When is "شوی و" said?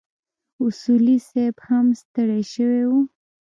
2.53-2.91